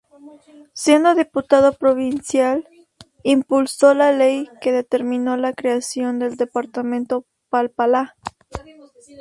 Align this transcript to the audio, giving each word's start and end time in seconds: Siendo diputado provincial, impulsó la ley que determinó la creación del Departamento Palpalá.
Siendo 0.73 1.13
diputado 1.13 1.73
provincial, 1.73 2.67
impulsó 3.21 3.93
la 3.93 4.11
ley 4.11 4.49
que 4.59 4.71
determinó 4.71 5.37
la 5.37 5.53
creación 5.53 6.17
del 6.17 6.37
Departamento 6.37 7.27
Palpalá. 7.49 8.15